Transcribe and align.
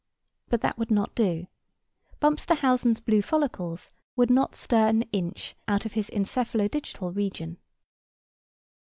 But 0.49 0.61
that 0.61 0.79
would 0.79 0.89
not 0.89 1.13
do. 1.13 1.45
Bumpsterhausen's 2.19 2.99
blue 2.99 3.21
follicles 3.21 3.91
would 4.15 4.31
not 4.31 4.55
stir 4.55 4.87
an 4.87 5.03
inch 5.11 5.55
out 5.67 5.85
of 5.85 5.93
his 5.93 6.09
encephalo 6.09 6.67
digital 6.71 7.11
region. 7.11 7.57
2. 7.57 7.59